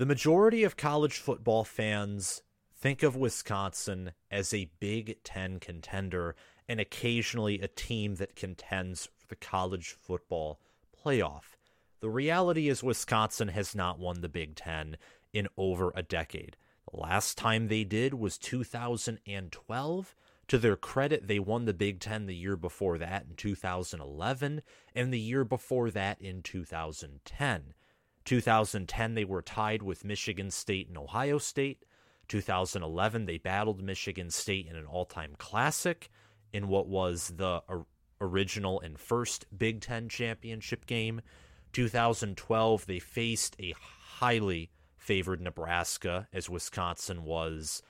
[0.00, 2.40] The majority of college football fans
[2.74, 6.34] think of Wisconsin as a Big Ten contender
[6.66, 10.58] and occasionally a team that contends for the college football
[11.04, 11.58] playoff.
[12.00, 14.96] The reality is, Wisconsin has not won the Big Ten
[15.34, 16.56] in over a decade.
[16.90, 20.14] The last time they did was 2012.
[20.48, 24.62] To their credit, they won the Big Ten the year before that in 2011,
[24.94, 27.74] and the year before that in 2010.
[28.24, 31.84] 2010, they were tied with Michigan State and Ohio State.
[32.28, 36.10] 2011, they battled Michigan State in an all time classic
[36.52, 37.62] in what was the
[38.20, 41.20] original and first Big Ten championship game.
[41.72, 47.82] 2012, they faced a highly favored Nebraska as Wisconsin was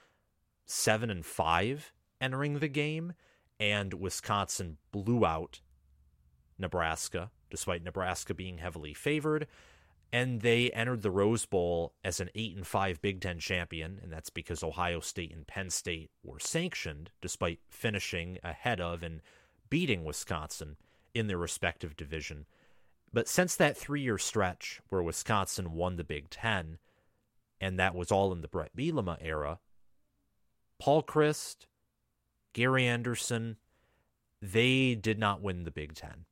[0.65, 3.13] 7 and 5 entering the game
[3.59, 5.59] and Wisconsin blew out
[6.57, 9.47] Nebraska despite Nebraska being heavily favored
[10.13, 14.11] and they entered the Rose Bowl as an 8 and 5 Big 10 champion and
[14.11, 19.21] that's because Ohio State and Penn State were sanctioned despite finishing ahead of and
[19.69, 20.75] beating Wisconsin
[21.13, 22.45] in their respective division.
[23.13, 26.77] But since that 3-year stretch where Wisconsin won the Big 10
[27.59, 29.59] and that was all in the Bret Bielema era,
[30.79, 31.67] Paul Chryst,
[32.53, 33.57] Gary Anderson,
[34.41, 36.25] they did not win the Big 10.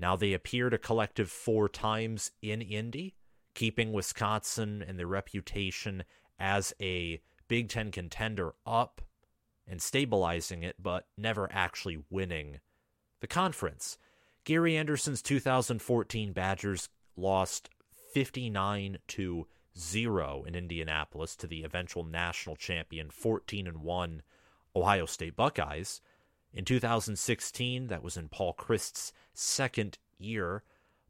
[0.00, 3.14] Now they appeared a collective four times in Indy,
[3.54, 6.04] keeping Wisconsin and their reputation
[6.38, 9.02] as a Big Ten contender up
[9.68, 12.60] and stabilizing it, but never actually winning
[13.20, 13.98] the conference.
[14.44, 17.68] Gary Anderson's 2014 Badgers lost
[18.14, 19.46] 59 to
[19.78, 24.22] 0 in Indianapolis to the eventual national champion 14 and 1
[24.74, 26.00] Ohio State Buckeyes.
[26.52, 30.64] In 2016, that was in Paul Chryst's second year.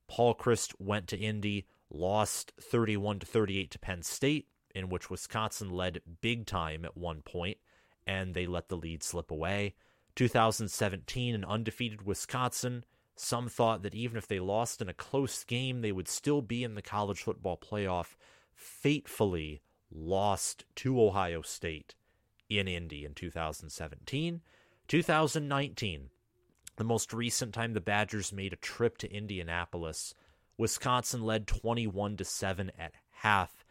[0.06, 5.70] Paul Chryst went to Indy, lost 31 to 38 to Penn State, in which Wisconsin
[5.70, 7.58] led big time at one point,
[8.06, 9.74] and they let the lead slip away.
[10.16, 12.84] 2017, an undefeated Wisconsin.
[13.16, 16.64] Some thought that even if they lost in a close game, they would still be
[16.64, 18.16] in the college football playoff.
[18.54, 21.94] Fatefully lost to Ohio State
[22.48, 24.40] in Indy in 2017.
[24.90, 26.10] 2019,
[26.74, 30.16] the most recent time the Badgers made a trip to Indianapolis,
[30.58, 33.64] Wisconsin led 21 to 7 at half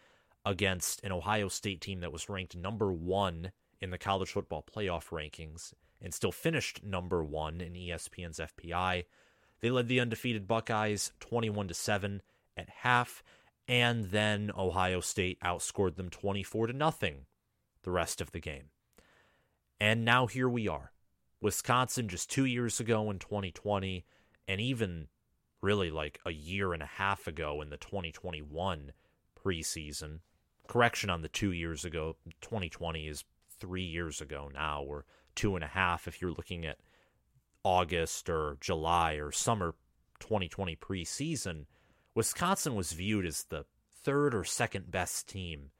[0.46, 5.09] against an Ohio State team that was ranked number 1 in the college football playoff
[5.09, 9.03] rankings and still finished number 1 in ESPN's FPI.
[9.59, 12.22] They led the undefeated Buckeyes 21 to 7
[12.56, 13.24] at half
[13.68, 17.25] and then Ohio State outscored them 24 to nothing
[17.84, 18.69] the rest of the game.
[19.81, 20.94] And now here we are.
[21.41, 24.05] Wisconsin just two years ago in 2020,
[24.47, 25.07] and even
[25.61, 28.91] really like a year and a half ago in the 2021
[29.38, 30.19] preseason.
[30.67, 32.16] Correction on the two years ago.
[32.41, 33.23] 2020 is
[33.59, 35.05] three years ago now, or
[35.35, 36.79] two and a half if you're looking at
[37.63, 39.75] August or July or summer
[40.19, 41.66] 2020 preseason.
[42.16, 43.66] Wisconsin was viewed as the
[44.03, 45.71] third or second best team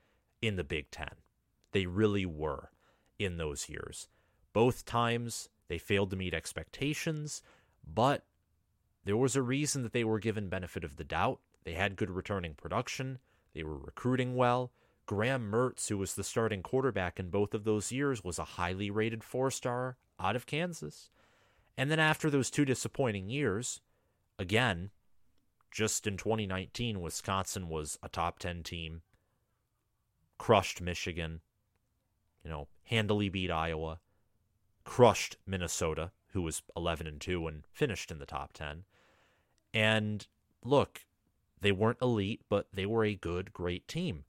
[0.42, 1.16] in the Big Ten.
[1.72, 2.72] They really were
[3.18, 4.08] in those years.
[4.54, 7.42] Both times they failed to meet expectations,
[7.86, 8.26] but
[9.06, 11.40] there was a reason that they were given benefit of the doubt.
[11.64, 13.20] They had good returning production,
[13.54, 14.72] they were recruiting well.
[15.06, 18.92] Graham Mertz, who was the starting quarterback in both of those years, was a highly
[18.92, 21.10] rated four star out of Kansas.
[21.76, 23.82] And then after those two disappointing years,
[24.38, 24.92] again,
[25.72, 29.02] just in 2019, Wisconsin was a top 10 team,
[30.38, 31.42] crushed Michigan,
[32.44, 34.00] you know, handily beat Iowa,
[34.90, 38.86] crushed Minnesota, who was 11 and 2 and finished in the top 10.
[39.72, 40.26] And
[40.64, 41.06] look,
[41.62, 44.24] they weren't elite, but they were a good, great team.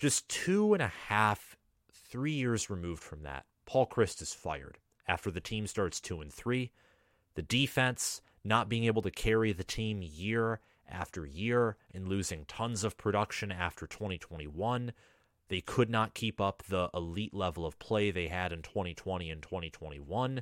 [0.00, 1.56] Just two and a half,
[1.92, 6.32] three years removed from that, Paul Chryst is fired after the team starts two and
[6.32, 6.72] three.
[7.36, 10.58] The defense not being able to carry the team year
[10.90, 14.92] after year and losing tons of production after 2021
[15.52, 19.42] they could not keep up the elite level of play they had in 2020 and
[19.42, 20.40] 2021.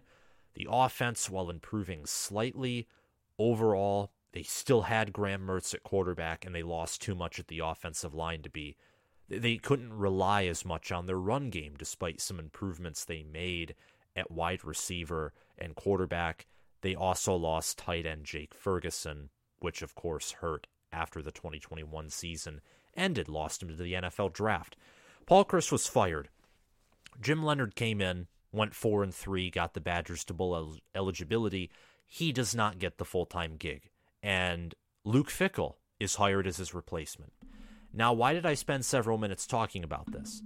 [0.54, 2.86] The offense, while improving slightly,
[3.36, 7.58] overall, they still had Graham Mertz at quarterback and they lost too much at the
[7.58, 8.76] offensive line to be.
[9.28, 13.74] They couldn't rely as much on their run game despite some improvements they made
[14.14, 16.46] at wide receiver and quarterback.
[16.82, 22.60] They also lost tight end Jake Ferguson, which of course hurt after the 2021 season
[22.96, 24.76] ended, lost him to the NFL draft.
[25.30, 26.28] Paul Chryst was fired.
[27.20, 31.70] Jim Leonhard came in, went four and three, got the Badgers to bowl el- eligibility.
[32.08, 33.90] He does not get the full time gig,
[34.24, 34.74] and
[35.04, 37.32] Luke Fickell is hired as his replacement.
[37.92, 40.42] Now, why did I spend several minutes talking about this?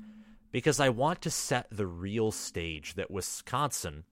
[0.52, 4.04] Because I want to set the real stage that Wisconsin,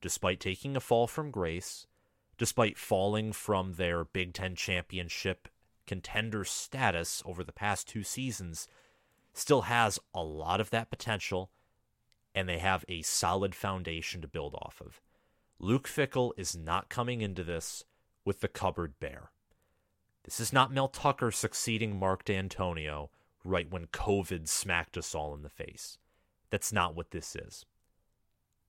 [0.00, 1.86] despite taking a fall from grace,
[2.36, 5.46] despite falling from their Big Ten championship
[5.86, 8.66] contender status over the past two seasons,
[9.38, 11.50] still has a lot of that potential,
[12.34, 15.00] and they have a solid foundation to build off of.
[15.58, 17.84] Luke Fickell is not coming into this
[18.24, 19.30] with the cupboard bare.
[20.24, 23.08] This is not Mel Tucker succeeding Mark Dantonio
[23.44, 25.98] right when COVID smacked us all in the face.
[26.50, 27.64] That's not what this is.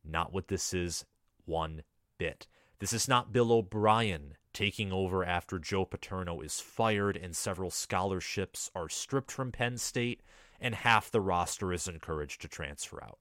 [0.03, 1.05] Not what this is
[1.45, 1.83] one
[2.17, 2.47] bit.
[2.79, 8.71] This is not Bill O'Brien taking over after Joe Paterno is fired and several scholarships
[8.75, 10.21] are stripped from Penn State
[10.59, 13.19] and half the roster is encouraged to transfer out.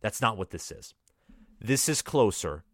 [0.00, 0.94] That's not what this is.
[1.60, 2.64] This is closer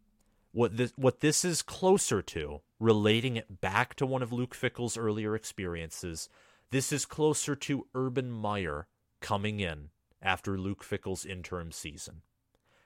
[0.51, 4.97] what this what this is closer to, relating it back to one of Luke Fickell's
[4.97, 6.29] earlier experiences,
[6.71, 8.87] this is closer to Urban Meyer
[9.21, 9.89] coming in
[10.21, 12.21] after Luke Fickell's interim season.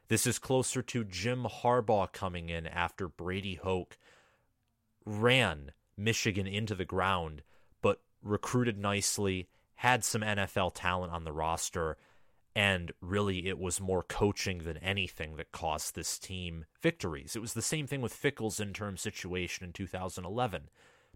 [0.08, 3.98] This is closer to Jim Harbaugh coming in after Brady Hoke
[5.06, 7.44] ran Michigan into the ground,
[7.82, 9.48] but recruited nicely,
[9.84, 11.98] had some NFL talent on the roster,
[12.56, 17.36] and really, it was more coaching than anything that cost this team victories.
[17.36, 20.70] It was the same thing with Fickell's interim situation in 2011.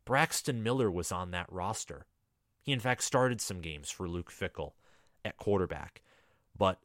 [0.04, 2.08] Braxton Miller was on that roster.
[2.62, 4.74] He, in fact, started some games for Luke Fickell
[5.24, 6.02] at quarterback.
[6.54, 6.80] But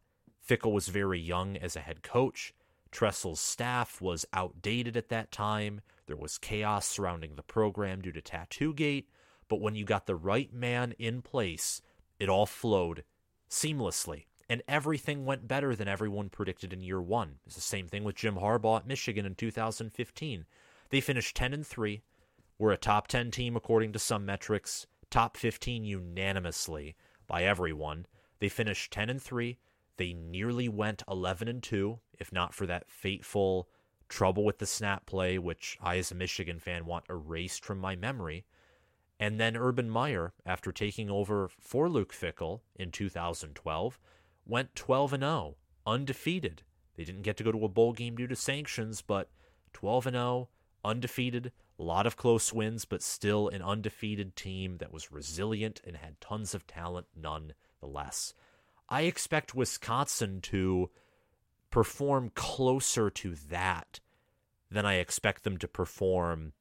[0.48, 2.54] Fickell was very young as a head coach.
[2.92, 5.80] Tressel's staff was outdated at that time.
[6.06, 9.08] There was chaos surrounding the program due to Tattoo Gate.
[9.52, 11.82] But when you got the right man in place,
[12.18, 13.04] it all flowed
[13.50, 17.34] seamlessly and everything went better than everyone predicted in year one.
[17.44, 20.46] It's the same thing with Jim Harbaugh at Michigan in 2015.
[20.88, 22.00] They finished 10 and 3,
[22.56, 26.96] were a top 10 team according to some metrics, top 15 unanimously
[27.26, 28.06] by everyone.
[28.38, 29.58] They finished 10 and 3.
[29.98, 33.68] They nearly went 11 and 2, if not for that fateful
[34.08, 37.96] trouble with the snap play, which I, as a Michigan fan, want erased from my
[37.96, 38.46] memory.
[39.22, 44.00] And then Urban Meyer, after taking over for Luke Fickell in 2012,
[44.44, 45.54] went 12 and 0,
[45.86, 46.62] undefeated.
[46.96, 49.30] They didn't get to go to a bowl game due to sanctions, but
[49.74, 50.48] 12 and 0,
[50.84, 55.98] undefeated, a lot of close wins, but still an undefeated team that was resilient and
[55.98, 58.34] had tons of talent nonetheless.
[58.88, 60.90] I expect Wisconsin to
[61.70, 64.00] perform closer to that
[64.68, 66.54] than I expect them to perform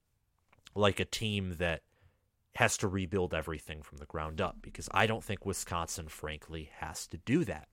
[0.75, 1.81] like a team that
[2.55, 7.07] has to rebuild everything from the ground up because I don't think Wisconsin, frankly, has
[7.07, 7.69] to do that.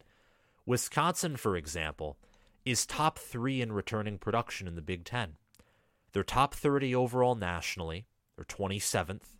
[0.66, 2.18] Wisconsin, for example,
[2.64, 5.36] is top three in returning production in the Big Ten.
[6.12, 8.06] They're top 30 overall nationally.
[8.36, 9.36] They're 27th.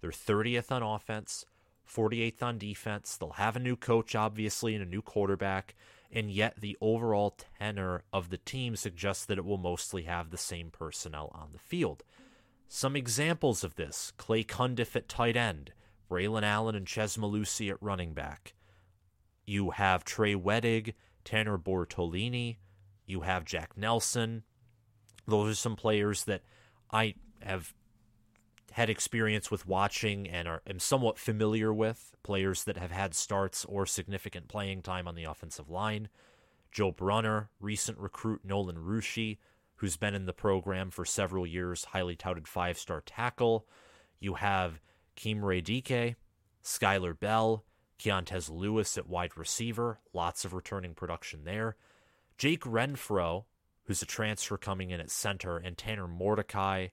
[0.00, 1.44] They're 30th on offense,
[1.88, 3.16] 48th on defense.
[3.16, 5.74] They'll have a new coach, obviously, and a new quarterback.
[6.12, 10.38] And yet, the overall tenor of the team suggests that it will mostly have the
[10.38, 12.02] same personnel on the field.
[12.72, 15.72] Some examples of this Clay Cundiff at tight end,
[16.08, 18.54] Braelon Allen and Chez Mellusi at running back.
[19.44, 20.94] You have Trey Wedig,
[21.24, 22.58] Tanner Bortolini.
[23.06, 24.44] You have Jack Nelson.
[25.26, 26.42] Those are some players that
[26.92, 27.74] I have
[28.70, 33.64] had experience with watching and are am somewhat familiar with players that have had starts
[33.64, 36.08] or significant playing time on the offensive line.
[36.70, 39.38] Joe Brunner, recent recruit Nolan Rucci,
[39.80, 43.66] who's been in the program for several years, highly touted five star tackle.
[44.18, 44.78] You have
[45.16, 46.16] Chimere Dike,
[46.62, 47.64] Skyler Bell,
[47.98, 51.76] Keontez Lewis at wide receiver, lots of returning production there.
[52.36, 53.44] Jake Renfro,
[53.84, 56.88] who's a transfer coming in at center, and Tanner Mordecai,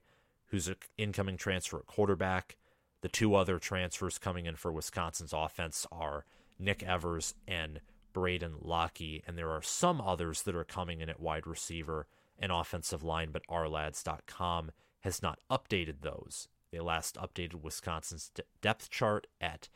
[0.46, 2.56] who's an incoming transfer at quarterback.
[3.02, 6.24] The two other transfers coming in for Wisconsin's offense are
[6.58, 7.82] Nick Evers and
[8.14, 12.06] Braden Lockie, and there are some others that are coming in at wide receiver
[12.38, 16.48] and offensive line, but ourlads.com has not updated those.
[16.70, 18.30] They last updated Wisconsin's
[18.60, 19.68] depth chart at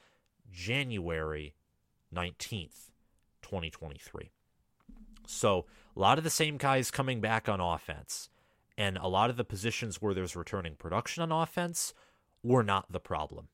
[0.50, 1.54] January
[2.14, 2.90] 19th,
[3.42, 4.30] 2023.
[5.26, 5.66] So,
[5.96, 8.28] a lot of the same guys coming back on offense,
[8.76, 11.94] and a lot of the positions where there's returning production on offense
[12.42, 13.48] were not the problem.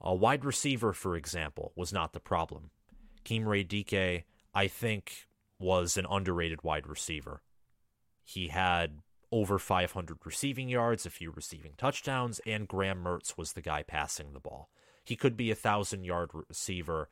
[0.00, 2.70] A wide receiver, for example, was not the problem.
[3.24, 5.28] Chimere Dike, I think,
[5.58, 7.42] was an underrated wide receiver.
[8.30, 9.00] He had
[9.32, 14.32] over 500 receiving yards, a few receiving touchdowns, and Graham Mertz was the guy passing
[14.32, 14.68] the ball.
[15.02, 17.08] He could be a thousand yard receiver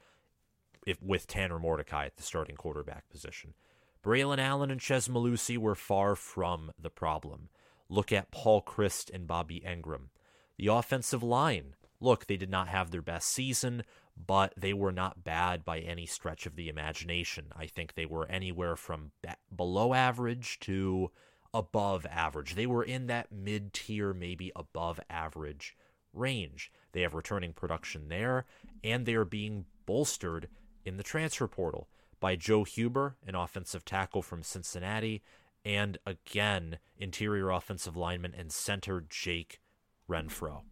[0.86, 3.54] if, with Tanner Mordecai at the starting quarterback position.
[4.00, 7.48] Braelon Allen and Chez Mellusi were far from the problem.
[7.88, 10.10] Look at Paul Chryst and Bobby Engram.
[10.56, 13.82] The offensive line look, they did not have their best season,
[14.26, 17.46] but they were not bad by any stretch of the imagination.
[17.56, 19.12] I think they were anywhere from
[19.54, 21.10] below average to
[21.54, 22.54] above average.
[22.54, 25.76] They were in that mid tier, maybe above average
[26.12, 26.72] range.
[26.92, 28.46] They have returning production there,
[28.82, 30.48] and they are being bolstered
[30.84, 31.88] in the transfer portal
[32.20, 35.22] by Joe Huber, an offensive tackle from Cincinnati,
[35.64, 39.60] and again, interior offensive lineman and center Jake
[40.08, 40.62] Renfro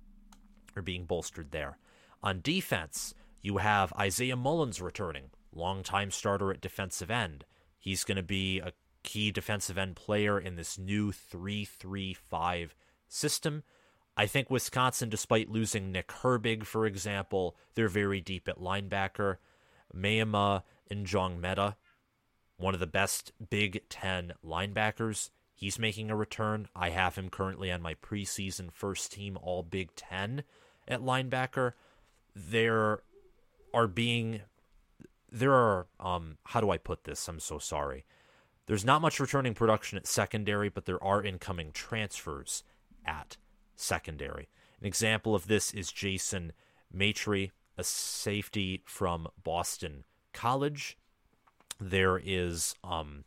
[0.74, 1.78] are being bolstered there.
[2.22, 3.14] On defense,
[3.46, 7.44] you have Isaiah Mullens returning, longtime starter at defensive end.
[7.78, 8.72] He's going to be a
[9.04, 12.74] key defensive end player in this new 3 3 5
[13.06, 13.62] system.
[14.16, 19.36] I think Wisconsin, despite losing Nick Herbig, for example, they're very deep at linebacker.
[19.94, 21.76] Maema Njongmeta,
[22.56, 25.30] one of the best Big Ten linebackers.
[25.54, 26.66] He's making a return.
[26.74, 30.42] I have him currently on my preseason first team All Big Ten
[30.88, 31.74] at linebacker.
[32.34, 33.02] There
[33.76, 34.40] are being
[35.30, 37.28] there are um how do I put this?
[37.28, 38.04] I'm so sorry.
[38.66, 42.64] There's not much returning production at secondary, but there are incoming transfers
[43.04, 43.36] at
[43.76, 44.48] secondary.
[44.80, 46.52] An example of this is Jason
[46.92, 50.98] Maitre, a safety from Boston College.
[51.78, 53.24] There is um,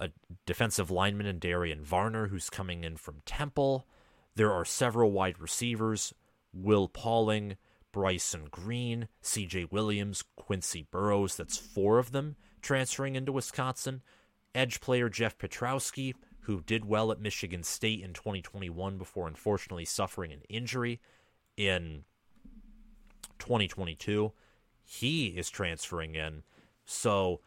[0.00, 0.10] a
[0.46, 3.86] defensive lineman in Darian Varner who's coming in from Temple.
[4.34, 6.14] There are several wide receivers
[6.52, 7.56] Will Pauling,
[7.94, 11.36] Bryson Green, CJ Williams, Quincy Burroughs.
[11.36, 14.02] That's four of them transferring into Wisconsin.
[14.52, 20.32] Edge player Jeff Pietrowski, who did well at Michigan State in 2021 before unfortunately suffering
[20.32, 21.00] an injury
[21.56, 22.02] in
[23.38, 24.32] 2022.
[24.82, 26.42] He is transferring in.
[26.84, 27.42] So,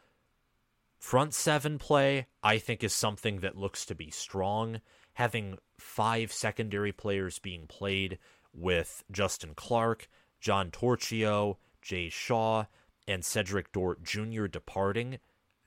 [0.98, 4.80] front seven play, I think, is something that looks to be strong.
[5.16, 8.18] Having five secondary players being played
[8.54, 10.08] with Justin Clark,
[10.40, 12.66] John Torchio, Jay Shaw,
[13.08, 14.48] and Cedrick Dort Jr.
[14.48, 15.20] departing,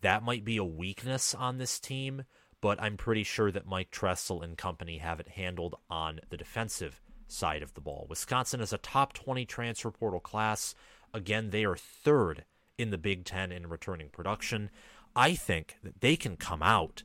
[0.03, 2.25] that might be a weakness on this team
[2.61, 7.01] but I'm pretty sure that Mike Tressel and company have it handled on the defensive
[7.27, 8.07] side of the ball.
[8.09, 10.75] Wisconsin is a top 20 transfer portal class.
[11.15, 12.45] Again, they are third
[12.77, 14.71] in the Big Ten in returning production.
[15.17, 17.03] I think that they can come out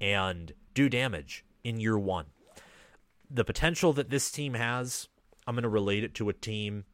[0.00, 2.26] and do damage in year one.
[3.30, 5.08] The potential that this team has,
[5.46, 6.84] I'm going to relate it to a team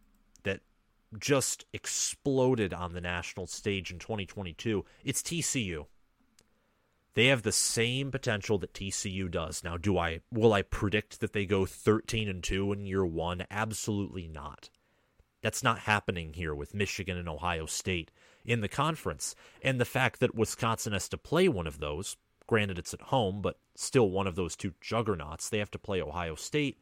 [1.18, 4.84] just exploded on the national stage in 2022.
[5.04, 5.86] It's TCU.
[7.14, 9.64] They have the same potential that TCU does.
[9.64, 13.46] Now, do I will I predict that they go 13 and 2 in year 1?
[13.50, 14.70] Absolutely not.
[15.42, 18.10] That's not happening here with Michigan and Ohio State
[18.44, 19.34] in the conference.
[19.62, 23.40] And the fact that Wisconsin has to play one of those, granted it's at home,
[23.40, 26.78] but still one of those two juggernauts, they have to play Ohio State.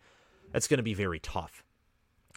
[0.52, 1.64] That's going to be very tough.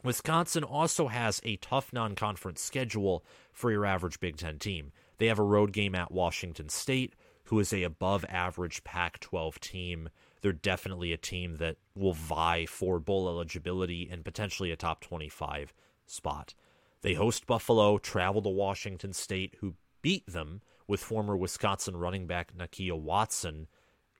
[0.03, 4.91] Wisconsin also has a tough non conference schedule for your average Big Ten team.
[5.17, 7.13] They have a road game at Washington State,
[7.45, 10.09] who is a above average Pac 12 team.
[10.41, 15.73] They're definitely a team that will vie for bowl eligibility and potentially a top 25
[16.05, 16.53] spot.
[17.01, 22.53] They host Buffalo, travel to Washington State, who beat them with former Wisconsin running back
[22.55, 23.67] Nakia Watson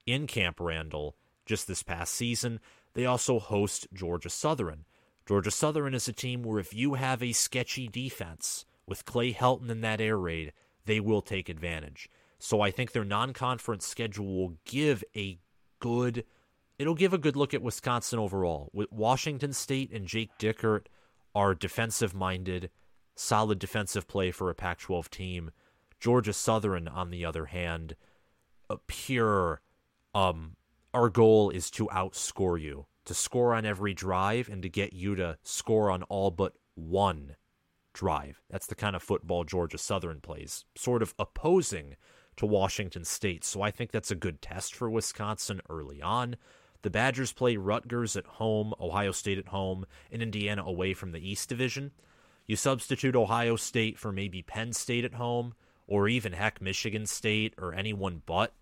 [0.05, 2.59] in Camp Randall just this past season.
[2.93, 4.85] They also host Georgia Southern.
[5.29, 9.69] Georgia Southern is a team where if you have a sketchy defense with Clay Helton
[9.69, 10.53] in that air raid,
[10.85, 12.09] they will take advantage.
[12.39, 15.37] So I think their non-conference schedule will give a
[15.79, 16.25] good
[16.79, 18.71] it'll give a good look at Wisconsin overall.
[18.73, 20.87] With Washington State and Jake Dickert
[21.35, 22.71] are defensive minded,
[23.15, 25.51] solid defensive play for a Pac 12 team.
[25.99, 27.95] Georgia Southern, on the other hand,
[28.67, 29.61] a pure
[30.15, 30.55] um
[30.91, 35.15] our goal is to outscore you, to score on every drive and to get you
[35.15, 37.35] to score on all but one
[37.91, 38.39] drive.
[38.51, 41.95] That's the kind of football Georgia Southern plays, sort of opposing
[42.37, 43.43] to Washington State.
[43.43, 46.35] So I think that's a good test for Wisconsin early on.
[46.83, 51.27] The Badgers play Rutgers at home, Ohio State at home, and Indiana away from the
[51.27, 51.89] East Division.
[52.45, 55.55] You substitute Ohio State for maybe Penn State at home,
[55.87, 58.53] or even heck, Michigan State or anyone but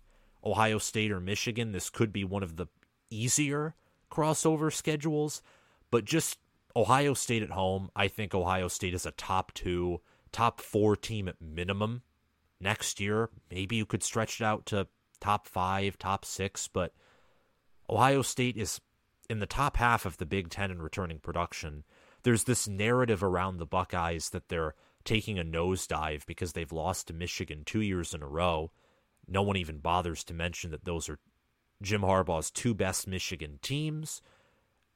[0.42, 1.72] Ohio State or Michigan.
[1.72, 2.68] This could be one of the
[3.10, 3.74] easier
[4.10, 5.42] crossover schedules,
[5.90, 6.38] but just
[6.76, 10.00] Ohio State at home, I think Ohio State is a top two,
[10.32, 12.02] top four team at minimum
[12.60, 13.30] next year.
[13.50, 14.86] Maybe you could stretch it out to
[15.20, 16.92] top five, top six, but
[17.90, 18.80] Ohio State is
[19.28, 21.84] in the top half of the Big Ten in returning production.
[22.22, 24.74] There's this narrative around the Buckeyes that they're
[25.04, 28.70] taking a nosedive because they've lost to Michigan two years in a row.
[29.26, 31.18] No one even bothers to mention that those are
[31.82, 34.20] Jim Harbaugh's two best Michigan teams.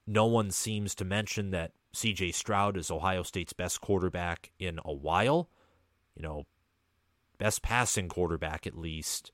[0.06, 4.92] No one seems to mention that CJ Stroud is Ohio State's best quarterback in a
[4.92, 5.48] while.
[6.16, 6.46] You know,
[7.38, 9.32] best passing quarterback at least,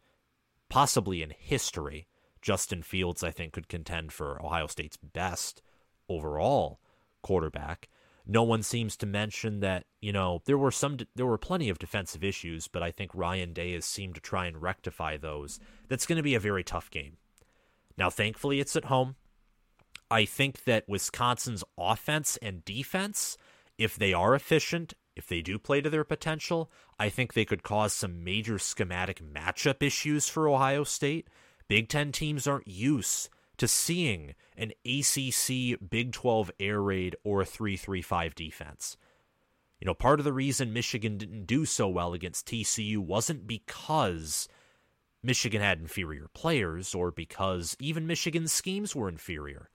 [0.69, 2.07] possibly in history.
[2.40, 5.62] Justin Fields, I think, could contend for Ohio State's best
[6.09, 6.81] overall
[7.23, 7.88] quarterback.
[8.26, 11.78] No one seems to mention that, you know, there were some there were plenty of
[11.78, 15.59] defensive issues, but I think Ryan Day has seemed to try and rectify those.
[15.88, 17.17] That's going to be a very tough game.
[17.99, 19.17] Now, thankfully it's at home.
[20.11, 23.37] I think that Wisconsin's offense and defense,
[23.76, 27.64] if they are efficient, if they do play to their potential, I think they could
[27.64, 31.28] cause some major schematic matchup issues for Ohio State.
[31.67, 33.28] Big Ten teams aren't used
[33.59, 38.97] to seeing an ACC Big 12 air raid or a 335 defense.
[39.81, 44.49] You know, part of the reason Michigan didn't do so well against TCU wasn't because
[45.23, 49.69] Michigan had inferior players or because even Michigan's schemes were inferior.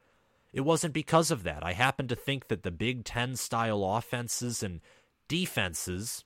[0.53, 1.63] It wasn't because of that.
[1.65, 4.81] I happen to think that the Big Ten style offenses and
[5.27, 6.23] defenses,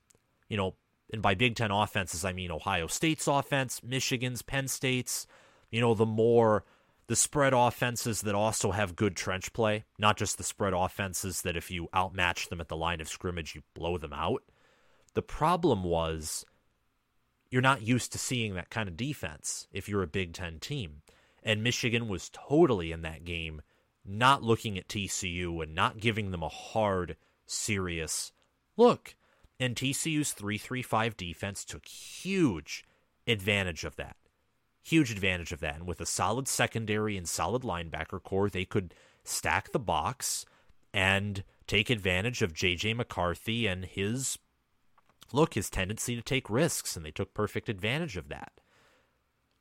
[0.49, 0.75] you know,
[1.11, 5.25] and by Big Ten offenses, I mean Ohio State's offense, Michigan's, Penn State's,
[5.71, 6.65] you know, the more
[7.07, 11.55] the spread offenses that also have good trench play, not just the spread offenses that
[11.55, 14.43] if you outmatch them at the line of scrimmage, you blow them out.
[15.13, 16.45] The problem was
[17.49, 21.01] you're not used to seeing that kind of defense if you're a Big Ten team.
[21.43, 23.61] And Michigan was totally in that game
[24.05, 28.31] not looking at TCU and not giving them a hard, serious
[28.77, 29.15] look.
[29.59, 32.85] And TCU's 335 defense took huge
[33.25, 34.15] advantage of that.
[34.83, 35.75] Huge advantage of that.
[35.75, 40.45] And with a solid secondary and solid linebacker corps, they could stack the box
[40.93, 44.37] and take advantage of JJ McCarthy and his
[45.33, 48.53] look, his tendency to take risks, and they took perfect advantage of that.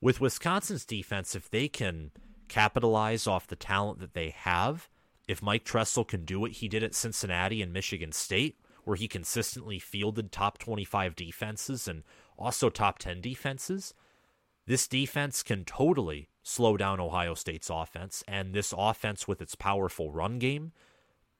[0.01, 2.13] With Wisconsin's defense, if they can
[2.49, 4.89] capitalize off the talent that they have.
[5.29, 9.09] If Mike Tressel can do what he did at Cincinnati and Michigan State, where he
[9.09, 12.05] consistently fielded top 25 defenses and
[12.39, 13.95] also top 10 defenses,
[14.67, 18.23] this defense can totally slow down Ohio State's offense.
[18.29, 20.73] And this offense, with its powerful run game,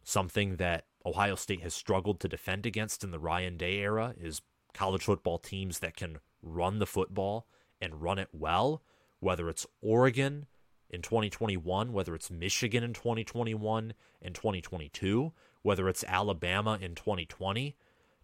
[0.03, 4.43] something that Ohio State has struggled to defend against in the Ryan Day era, is
[4.75, 7.47] college football teams that can run the football
[7.81, 8.83] and run it well,
[9.21, 10.47] whether it's Oregon,
[10.91, 17.77] in 2021, whether it's Michigan in 2021 and 2022, whether it's Alabama in 2020,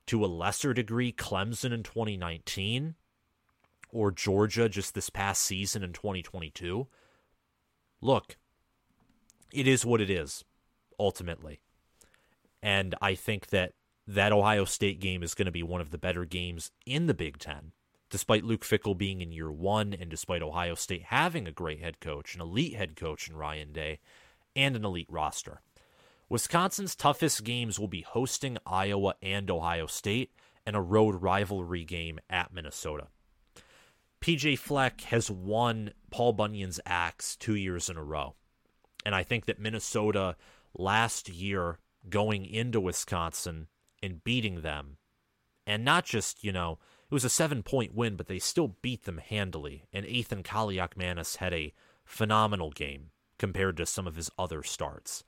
[0.06, 2.94] to a lesser degree, Clemson in 2019,
[3.90, 6.86] or Georgia just this past season in 2022.
[8.00, 8.36] Look,
[9.52, 10.44] it is what it is,
[10.98, 11.60] ultimately.
[12.62, 13.72] And I think that
[14.07, 17.14] that Ohio State game is going to be one of the better games in the
[17.14, 17.72] Big Ten
[18.12, 21.98] despite Luke Fickell being in year one and despite Ohio State having a great head
[21.98, 24.01] coach, an elite head coach in Ryan Day,
[24.55, 25.62] and an elite roster.
[26.29, 30.31] Wisconsin's toughest games will be hosting Iowa and Ohio State
[30.66, 33.09] and a road rivalry game at Minnesota.
[34.20, 38.35] PJ Fleck has won Paul Bunyan's axe two years in a row.
[39.07, 40.37] And I think that Minnesota
[40.77, 43.68] last year going into Wisconsin
[44.02, 44.96] and beating them,
[45.66, 46.78] and not just, you know,
[47.10, 51.36] it was a seven point win, but they still beat them handily, and Ethan Kaliakmanis
[51.36, 51.72] had a
[52.04, 55.24] phenomenal game compared to some of his other starts.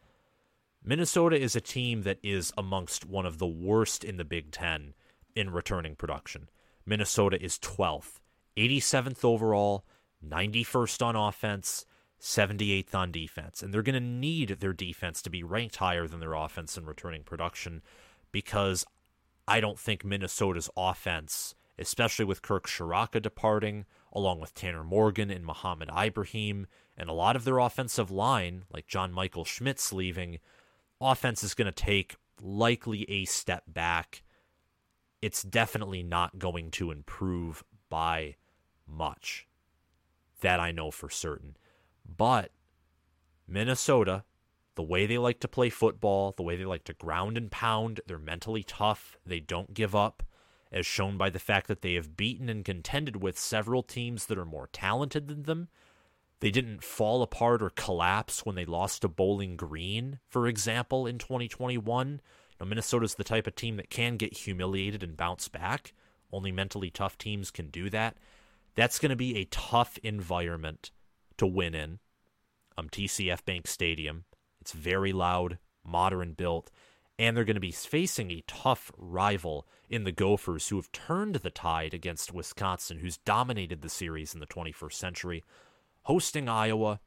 [0.82, 4.94] Minnesota is a team that is amongst one of the worst in the Big Ten
[5.34, 6.48] in returning production.
[6.87, 8.20] Minnesota is 12th,
[8.56, 9.87] 87th overall,
[10.26, 11.87] 91st on offense,
[12.20, 13.62] 78th on defense.
[13.62, 16.87] And they're going to need their defense to be ranked higher than their offense in
[16.87, 17.83] returning production
[18.33, 18.85] because
[19.46, 25.44] I don't think Minnesota's offense especially with Kirk Ciarrocca departing, along with Tanner Morgan and
[25.44, 30.38] Muhammad Ibrahim, and a lot of their offensive line, like John Michael Schmitz leaving,
[31.00, 34.22] offense is going to take likely a step back.
[35.20, 38.37] It's definitely not going to improve by
[38.87, 39.48] much.
[40.40, 41.57] That I know for certain.
[42.06, 42.50] But
[43.46, 44.24] Minnesota,
[44.74, 48.00] the way they like to play football, the way they like to ground and pound,
[48.06, 50.22] they're mentally tough, they don't give up
[50.74, 54.36] as shown by the fact that they have beaten and contended with several teams that
[54.36, 55.68] are more talented than them.
[56.40, 61.18] They didn't fall apart or collapse when they lost to Bowling Green, for example, in
[61.18, 62.20] 2021.
[62.60, 65.94] Now, Minnesota's the type of team that can get humiliated and bounce back.
[66.32, 68.16] Only mentally tough teams can do that.
[68.74, 70.90] That's going to be a tough environment
[71.38, 71.99] to win in.
[72.77, 74.25] Um, TCF Bank Stadium.
[74.61, 76.70] It's very loud, modern built,
[77.18, 81.37] and they're going to be facing a tough rival in the Gophers, who have turned
[81.37, 85.44] the tide against Wisconsin, who's dominated the series in the 21st century.
[86.03, 87.01] Hosting Iowa,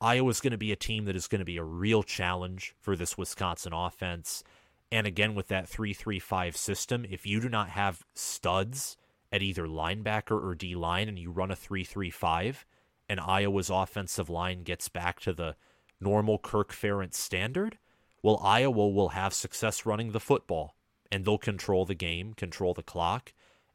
[0.00, 2.96] Iowa's going to be a team that is going to be a real challenge for
[2.96, 4.44] this Wisconsin offense.
[4.92, 8.96] And again, with that 3 3 5 system, if you do not have studs
[9.32, 12.66] at either linebacker or D line and you run a 3 3 5,
[13.08, 15.56] and Iowa's offensive line gets back to the
[16.00, 17.78] normal Kirk Ferentz standard,
[18.22, 20.74] well, Iowa will have success running the football
[21.12, 23.32] and they'll control the game, control the clock,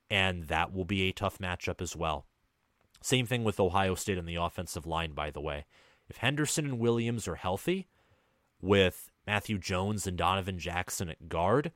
[0.09, 2.25] and that will be a tough matchup as well.
[3.01, 5.65] Same thing with Ohio State on the offensive line, by the way.
[6.09, 7.87] If Henderson and Williams are healthy,
[8.61, 11.71] with Matthew Jones and Donovan Jackson at guard,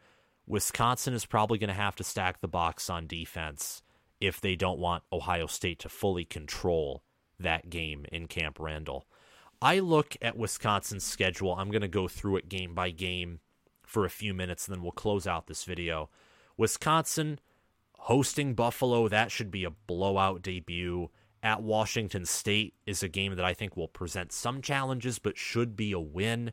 [0.45, 3.81] Wisconsin is probably going to have to stack the box on defense
[4.21, 7.01] if they don't want Ohio State to fully control
[7.39, 9.05] that game in Camp Randall.
[9.61, 11.55] I look at Wisconsin's schedule.
[11.55, 13.39] I'm going to go through it game by game
[13.83, 16.09] for a few minutes, and then we'll close out this video.
[16.57, 17.39] Wisconsin
[17.99, 21.09] hosting Buffalo, that should be a blowout debut.
[21.41, 25.75] At Washington State is a game that I think will present some challenges, but should
[25.75, 26.51] be a win.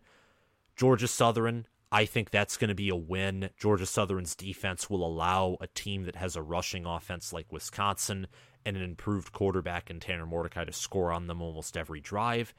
[0.76, 3.50] Georgia Southern, I think that's going to be a win.
[3.58, 8.26] Georgia Southern's defense will allow a team that has a rushing offense like Wisconsin
[8.64, 12.54] and an improved quarterback in Tanner Mordecai to score on them almost every drive.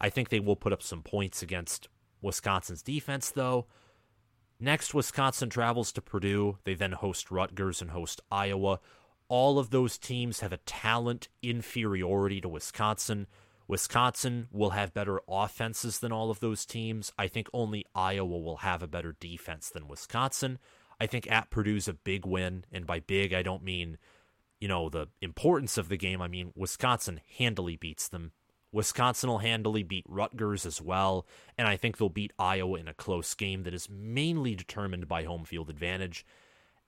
[0.00, 1.88] I think they will put up some points against
[2.22, 3.66] Wisconsin's defense, though.
[4.60, 6.58] Next, Wisconsin travels to Purdue.
[6.64, 8.80] They then host Rutgers and host Iowa.
[9.28, 13.26] All of those teams have a talent inferiority to Wisconsin.
[13.68, 17.12] Wisconsin will have better offenses than all of those teams.
[17.18, 20.58] I think only Iowa will have a better defense than Wisconsin.
[21.00, 23.98] I think at Purdue's a big win, and by big I don't mean,
[24.60, 26.20] you know, the importance of the game.
[26.20, 28.32] I mean Wisconsin handily beats them
[28.70, 32.94] Wisconsin will handily beat Rutgers as well, and I think they'll beat Iowa in a
[32.94, 36.26] close game that is mainly determined by home field advantage.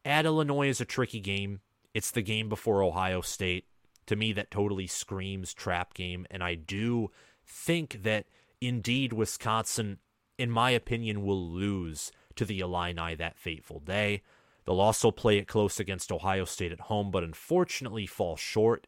[0.05, 1.61] At Illinois is a tricky game.
[1.95, 3.65] It's the game before Ohio State.
[4.07, 7.11] To me, that totally screams trap game, and I do
[7.47, 8.27] think that
[8.61, 9.99] indeed Wisconsin,
[10.39, 14.23] in my opinion, will lose to the Illini that fateful day.
[14.65, 18.87] They'll also play it close against Ohio State at home, but unfortunately fall short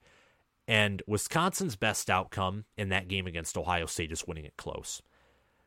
[0.68, 5.02] and Wisconsin's best outcome in that game against Ohio State is winning it close.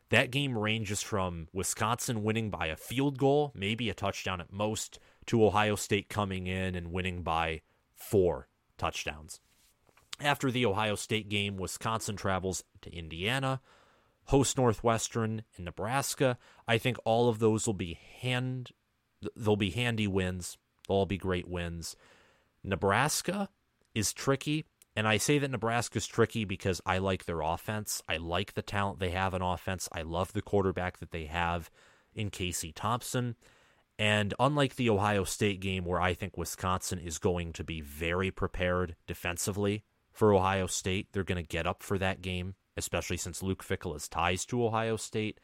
[0.09, 4.99] That game ranges from Wisconsin winning by a field goal, maybe a touchdown at most,
[5.25, 7.61] to Ohio State coming in and winning by
[7.93, 9.39] four touchdowns.
[10.21, 13.61] After the Ohio State game, Wisconsin travels to Indiana,
[14.25, 16.37] host Northwestern and Nebraska.
[16.67, 18.71] I think all of those will be hand
[19.35, 20.57] they'll be handy wins.
[20.87, 21.95] They'll all be great wins.
[22.63, 23.49] Nebraska
[23.93, 28.01] is tricky and I say that Nebraska's tricky because I like their offense.
[28.07, 29.89] I like the talent they have in offense.
[29.91, 31.69] I love the quarterback that they have
[32.13, 33.35] in Casey Thompson.
[33.99, 38.31] And unlike the Ohio State game, where I think Wisconsin is going to be very
[38.31, 39.83] prepared defensively
[40.13, 43.93] for Ohio State, they're going to get up for that game, especially since Luke Fickell
[43.93, 45.41] has ties to Ohio State.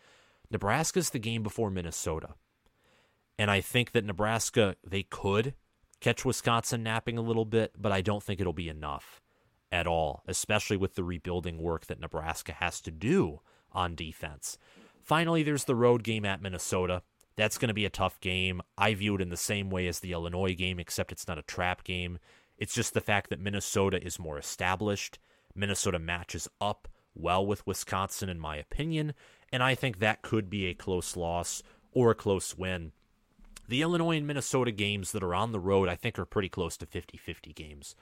[0.49, 2.35] Nebraska's the game before Minnesota.
[3.41, 5.55] And I think that Nebraska, they could
[5.99, 9.19] catch Wisconsin napping a little bit, but I don't think it'll be enough
[9.71, 13.39] at all, especially with the rebuilding work that Nebraska has to do
[13.71, 14.59] on defense.
[15.01, 17.01] Finally, there's the road game at Minnesota.
[17.35, 18.61] That's going to be a tough game.
[18.77, 21.41] I view it in the same way as the Illinois game, except it's not a
[21.41, 22.19] trap game.
[22.59, 25.17] It's just the fact that Minnesota is more established.
[25.55, 29.15] Minnesota matches up well with Wisconsin, in my opinion,
[29.51, 32.91] and I think that could be a close loss or a close win.
[33.71, 36.75] The Illinois and Minnesota games that are on the road, I think, are pretty close
[36.75, 37.95] to 50 50 games.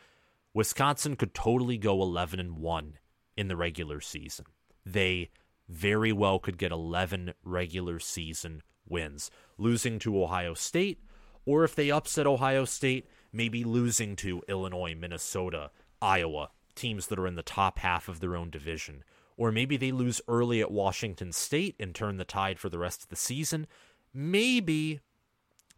[0.52, 2.98] Wisconsin could totally go 11 and 1
[3.38, 4.48] in the regular season.
[4.84, 5.30] They
[5.68, 9.30] very well could get 11 regular season wins,
[9.60, 11.04] losing to Ohio State,
[11.46, 15.70] or if they upset Ohio State, maybe losing to Illinois, Minnesota,
[16.02, 19.04] Iowa, teams that are in the top half of their own division.
[19.38, 23.04] Or maybe they lose early at Washington State and turn the tide for the rest
[23.04, 23.68] of the season.
[24.12, 25.02] Maybe,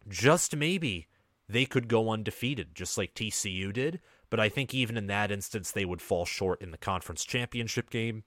[0.08, 1.06] just maybe,
[1.48, 5.70] they could go undefeated, just like TCU did, but I think even in that instance,
[5.70, 8.24] they would fall short in the conference championship game,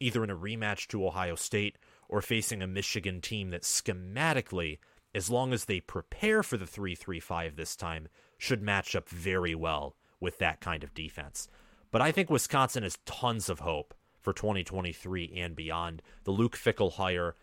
[0.00, 4.78] either in a rematch to Ohio State or facing a Michigan team that schematically,
[5.14, 8.08] as long as they prepare for the 3 3 5 this time,
[8.38, 11.48] should match up very well with that kind of defense.
[11.90, 16.02] But I think Wisconsin has tons of hope for 2023 and beyond.
[16.24, 17.36] The Luke Fickell hire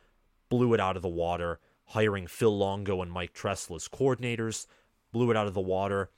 [0.50, 4.67] blew it out of the water, hiring Phil Longo and Mike Tressel as coordinators,
[5.12, 6.12] blew it out of the water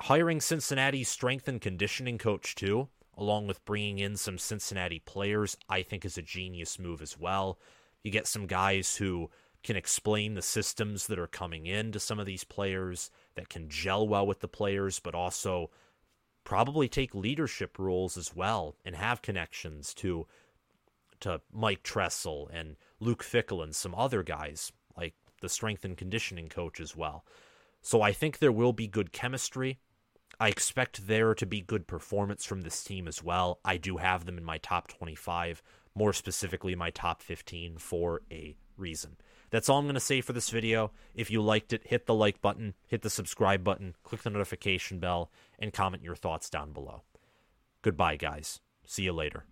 [0.00, 5.82] hiring Cincinnati's strength and conditioning coach too, along with bringing in some Cincinnati players, I
[5.82, 7.58] think is a genius move as well.
[8.02, 9.30] You get some guys who
[9.62, 13.68] can explain the systems that are coming in to some of these players that can
[13.68, 15.70] gel well with the players, but also
[16.44, 20.26] probably take leadership roles as well and have connections to
[21.20, 24.72] to Mike Tressel and Luke Fickell and some other guys,
[25.44, 27.22] the strength and conditioning coach as well.
[27.82, 29.78] So I think there will be good chemistry.
[30.40, 33.60] I expect there to be good performance from this team as well.
[33.62, 35.62] I do have them in my top 25,
[35.94, 39.18] more specifically my top 15 for a reason.
[39.50, 40.92] That's all I'm going to say for this video.
[41.14, 44.98] If you liked it, hit the like button, hit the subscribe button, click the notification
[44.98, 47.02] bell, and comment your thoughts down below.
[47.82, 48.60] Goodbye, guys.
[48.86, 49.44] See you later.